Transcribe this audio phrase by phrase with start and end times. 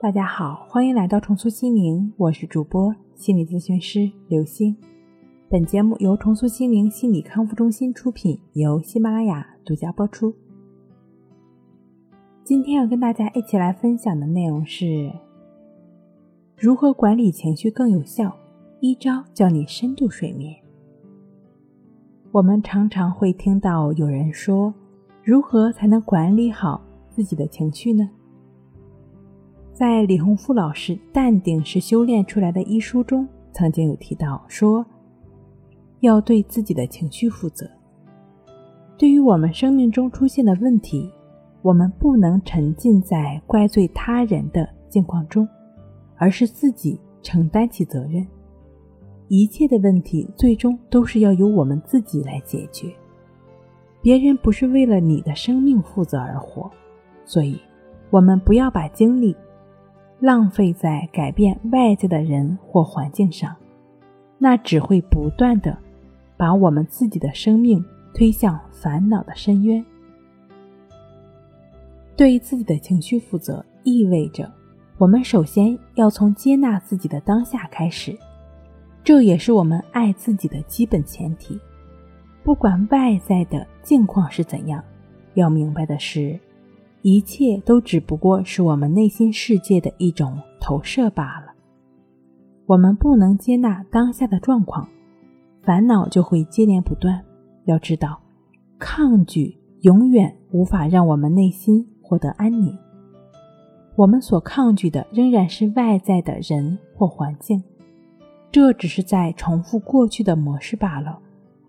[0.00, 4.76] 大家好，欢迎来到重塑心灵，我是主播心理咨询师刘星。
[5.50, 10.32] 本节目由重塑心灵心理康复中心出品，由喜马拉雅独家播出。
[12.44, 15.10] 今天要跟大家一起来分享的内容是
[16.56, 18.32] 如何管理情绪更有效，
[18.78, 20.54] 一招教你深度睡眠。
[22.30, 24.72] 我们常常会听到有人说，
[25.24, 26.80] 如何才能管理好
[27.10, 28.08] 自己的情绪呢？
[29.78, 34.84] 在李洪福老师《淡定是修炼出来的》一书中，曾经有提到说，
[36.00, 37.64] 要对自己的情绪负责。
[38.96, 41.08] 对于我们生命中出现的问题，
[41.62, 45.48] 我们不能沉浸在怪罪他人的境况中，
[46.16, 48.26] 而是自己承担起责任。
[49.28, 52.92] 一切的问题最终都是要由我们自己来解决。
[54.02, 56.68] 别人不是为了你的生命负责而活，
[57.24, 57.60] 所以，
[58.10, 59.36] 我们不要把精力。
[60.20, 63.54] 浪费在改变外在的人或环境上，
[64.36, 65.78] 那只会不断的
[66.36, 69.84] 把我们自己的生命推向烦恼的深渊。
[72.16, 74.50] 对自己的情绪负责，意味着
[74.96, 78.18] 我们首先要从接纳自己的当下开始，
[79.04, 81.56] 这也是我们爱自己的基本前提。
[82.42, 84.82] 不管外在的境况是怎样，
[85.34, 86.36] 要明白的是。
[87.02, 91.52] 一切都只不过是我们内心世界的一种投射罢了。
[92.66, 94.88] 我们不能接纳当下的状况，
[95.62, 97.24] 烦恼就会接连不断。
[97.64, 98.20] 要知道，
[98.78, 102.76] 抗拒永远无法让我们内心获得安宁。
[103.94, 107.62] 我们所抗拒的仍然是外在的人或环境，
[108.50, 111.18] 这只是在重复过去的模式罢了，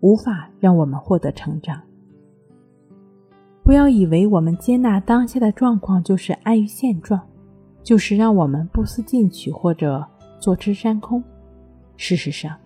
[0.00, 1.80] 无法让我们获得成长。
[3.70, 7.20] 不要以为我们接纳当下的状况就是安于现状，
[7.84, 10.04] 就是让我们不思进取或者
[10.40, 11.22] 坐吃山空。
[11.96, 12.58] 事实上，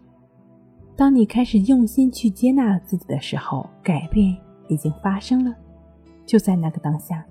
[0.97, 4.35] 当你开始用心去接纳自己的时候，改变
[4.69, 5.55] 已经发生了。
[6.25, 7.23] 就在那个当下，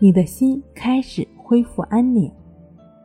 [0.00, 2.28] 你的心开始恢复安宁，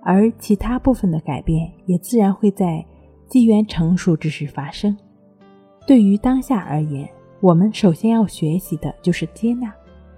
[0.01, 2.83] 而其他部分的改变也自然会在
[3.27, 4.97] 机缘成熟之时发生。
[5.85, 7.07] 对于当下而言。
[7.41, 9.71] 我们首先要学习的就是接纳，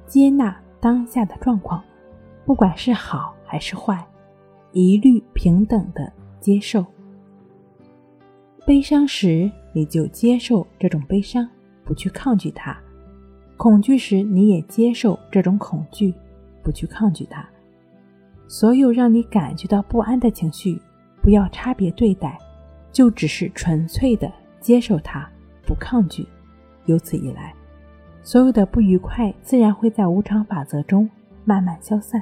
[0.06, 1.84] 接纳当下的状况，
[2.46, 4.06] 不管是好还是坏，
[4.72, 6.86] 一律平等的接受。
[8.66, 11.50] 悲伤时，你就接受这种悲伤，
[11.84, 12.76] 不去抗拒它；
[13.58, 16.14] 恐惧时，你也接受这种恐惧，
[16.64, 17.48] 不去抗拒它。
[18.48, 20.80] 所有让你感觉到不安的情绪，
[21.22, 22.38] 不要差别对待，
[22.92, 25.30] 就只是纯粹的接受它，
[25.66, 26.26] 不抗拒。
[26.88, 27.54] 由此一来，
[28.24, 31.10] 所有的不愉快自然会在无常法则中
[31.46, 32.22] 慢慢消散，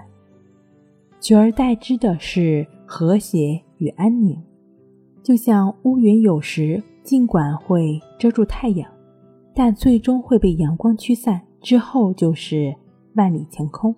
[1.20, 4.38] 取而代之的是和谐与安宁。
[5.24, 8.88] 就像乌云有时尽管会遮住太阳，
[9.56, 12.76] 但最终会被阳光驱散，之后就是
[13.16, 13.96] 万里晴空。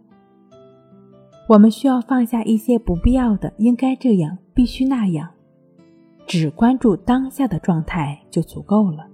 [1.50, 5.30] 我们需要放下一些不必要的“应该这样，必须那样”，
[6.28, 9.06] 只关注当下的状态就足够了。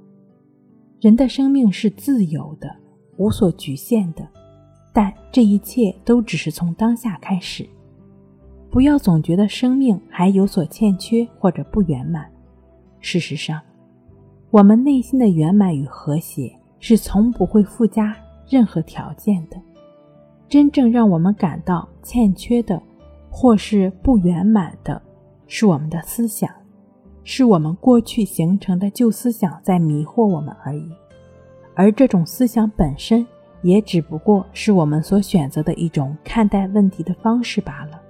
[1.04, 2.74] 人的生命是自由的，
[3.18, 4.26] 无所局限的，
[4.94, 7.68] 但这一切都只是从当下开始。
[8.72, 12.32] 不要总觉得生命还有所欠缺或者不圆满。
[13.02, 13.60] 事实上，
[14.50, 16.50] 我们内心的圆满与和谐
[16.80, 18.16] 是从不会附加
[18.48, 19.62] 任何条件的。
[20.48, 22.82] 真正让我们感到欠缺的，
[23.30, 25.02] 或是不圆满的，
[25.48, 26.50] 是我们的思想。
[27.24, 30.92] 是我们过去形成的旧思想在迷惑我们而已，
[31.74, 33.26] 而这种思想本身
[33.62, 38.02] 也只不过是我们所选择的一种看待问题的方式罢了。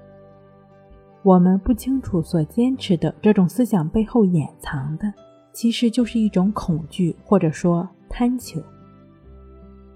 [1.22, 5.13] 我们不清楚所坚持的这种思想背后掩藏的，
[5.51, 8.62] 其实就是一种恐惧或者说贪求。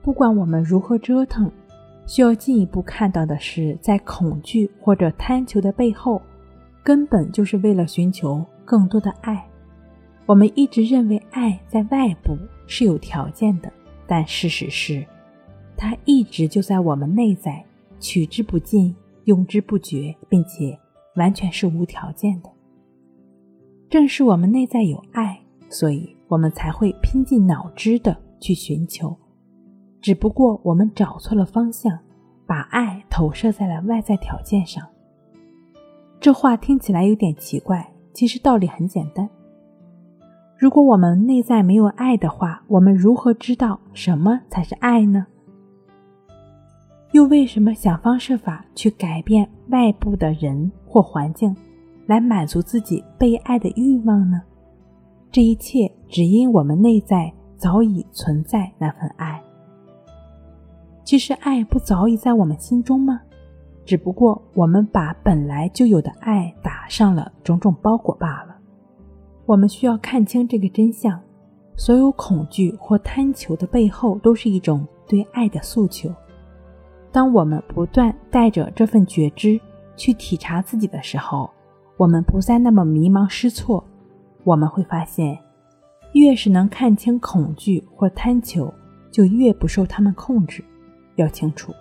[0.02, 1.52] 不管我们如何折腾，
[2.06, 6.22] 需要进一步看到的是，在恐惧或者贪求的背后，
[6.82, 8.46] 根本就是为了寻求。
[8.68, 9.50] 更多的爱，
[10.26, 12.38] 我们一直认为爱在外部
[12.68, 13.72] 是有条件的，
[14.06, 15.08] 但事实是，
[15.78, 17.64] 它一直就在我们内在，
[17.98, 18.94] 取之不尽，
[19.24, 20.78] 用之不绝，并且
[21.16, 22.50] 完全是无条件的。
[23.90, 29.16] 正是我们内在有爱，所以我们才会拼尽脑汁的去寻求，
[30.02, 31.98] 只不过我们找错了方向，
[32.46, 34.86] 把爱投射在了外在条件上。
[36.20, 37.94] 这话听起来有点奇怪。
[38.18, 39.30] 其实道理很简单。
[40.58, 45.28] 如果我们内在没有爱的话，我们如何知道什么才是爱呢？
[47.12, 51.56] 又为什么想方设法去改变外部的人或环境，
[52.08, 54.42] 来满足自己被爱的欲望呢？
[55.32, 59.40] 这一切只因我们内在早已存在那份爱。
[61.04, 63.22] 其实爱不早已在我们心中吗？
[63.88, 68.58] 只不过我们把本来就有的爱打上了种种包裹罢了。
[69.46, 71.18] 我们需要看清这个真相：
[71.78, 76.14] 所有恐惧或贪求的背后，都是一种对爱的诉求。
[77.14, 79.58] 当我们不断带着这份觉知
[79.96, 81.50] 去体察自己的时候，
[81.96, 83.82] 我们不再那么迷茫失措。
[84.44, 85.40] 我们会发现，
[86.12, 88.74] 越是能看清恐惧或贪求，
[89.12, 90.62] 就越不受他们控制。
[91.16, 91.74] 要清楚，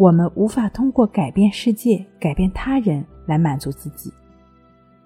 [0.00, 4.10] 我们无法通过改变世界、改变他人来满足自己。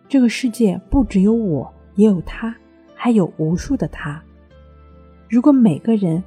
[0.08, 2.54] 这个世界不只有我，也有他，
[2.94, 4.22] 还有无数的他。
[5.28, 6.22] 如果每个人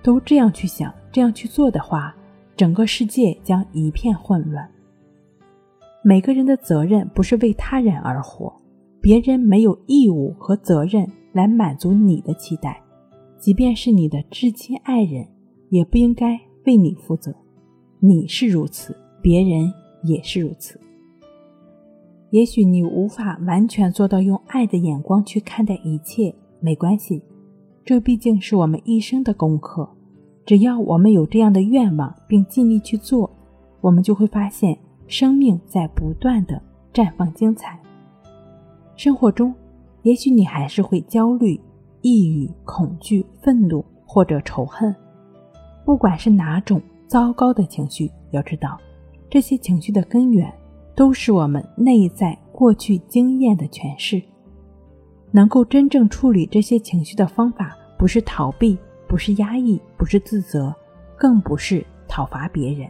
[0.00, 2.14] 都这样去想、这样去做的话，
[2.54, 4.70] 整个世界将一片混乱。
[6.04, 8.54] 每个人的责任不是为他人而活，
[9.00, 12.80] 别人没有义务和责任来满足你的期待，
[13.40, 15.26] 即便是你的至亲爱人，
[15.70, 16.38] 也不应该。
[16.66, 17.34] 为你负责，
[18.06, 19.72] 你是如此，别人
[20.02, 20.78] 也是如此。
[22.28, 27.22] 也许你无法完全做到用爱的眼光去看待一切，没关系，
[27.82, 29.88] 这毕竟是我们一生的功课。
[30.44, 33.30] 只要我们有这样的愿望，并尽力去做，
[33.80, 36.60] 我们就会发现生命在不断的
[36.92, 37.80] 绽放精彩。
[38.96, 39.54] 生活中，
[40.02, 41.58] 也许你还是会焦虑、
[42.02, 44.94] 抑郁、恐惧、愤怒或者仇恨。
[45.86, 48.78] 不管是哪种糟糕的情绪，要知道，
[49.30, 50.52] 这些情绪的根源
[50.94, 54.22] 都是我们内在过去经验的诠释。
[55.30, 58.78] 能够真正处理这些情绪的方法，不是逃避，
[59.08, 60.74] 不是压抑，不是自责，
[61.16, 62.88] 更不是讨伐别人，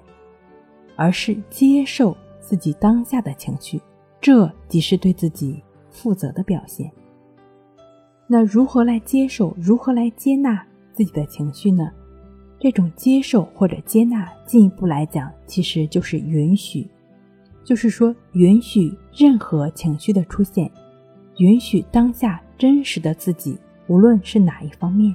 [0.94, 3.80] 而是接受自己当下的情绪。
[4.20, 6.90] 这即是对自己负责的表现。
[8.26, 10.62] 那如何来接受，如何来接纳
[10.92, 11.90] 自己的情绪呢？
[12.64, 16.88] 这种接受或者接纳，进一步来讲，其实就是允许，
[17.62, 20.70] 就是说允许任何情绪的出现，
[21.36, 25.14] 允许当下真实的自己，无论是哪一方面。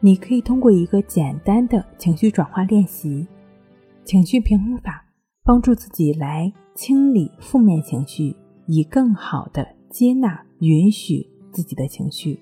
[0.00, 3.26] 你可以通过一个简单的情绪转化练习——
[4.04, 5.02] 情绪平衡法，
[5.44, 8.36] 帮助自己来清理负面情绪，
[8.66, 12.38] 以更好的接纳、允许自己的情绪，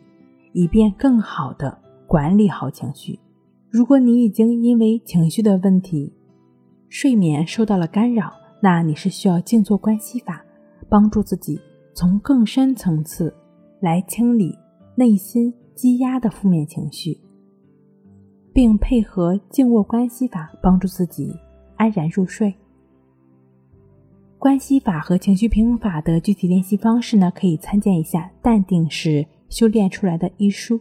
[0.52, 1.78] 以便更好的
[2.08, 3.16] 管理好情绪。
[3.76, 6.10] 如果你已经因为情绪的问题，
[6.88, 8.32] 睡眠受到了干扰，
[8.62, 10.42] 那你是需要静坐观息法，
[10.88, 11.60] 帮助自己
[11.92, 13.36] 从更深层次
[13.80, 14.56] 来清理
[14.94, 17.20] 内心积压的负面情绪，
[18.50, 21.36] 并配合静卧观息法帮助自己
[21.76, 22.54] 安然入睡。
[24.38, 30.80] 观息法和情绪平衡法的具体练习方式呢，可以参见一下《淡定是修炼出来的》一书。